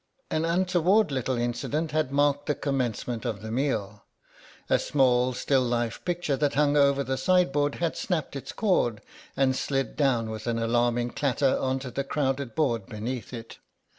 An 0.31 0.45
untoward 0.45 1.11
little 1.11 1.37
incident 1.37 1.91
had 1.91 2.11
marked 2.11 2.47
the 2.47 2.55
commencement 2.55 3.23
of 3.23 3.43
the 3.43 3.51
meal. 3.51 4.03
A 4.67 4.79
small 4.79 5.31
still 5.33 5.61
life 5.61 6.03
picture 6.05 6.35
that 6.37 6.55
hung 6.55 6.75
over 6.75 7.03
the 7.03 7.17
sideboard 7.19 7.75
had 7.75 7.95
snapped 7.95 8.35
its 8.35 8.51
cord 8.51 9.03
and 9.37 9.55
slid 9.55 9.95
down 9.95 10.31
with 10.31 10.47
an 10.47 10.57
alarming 10.57 11.11
clatter 11.11 11.55
on 11.59 11.77
to 11.77 11.91
the 11.91 12.03
crowded 12.03 12.55
board 12.55 12.87
beneath 12.87 13.31
it. 13.31 13.59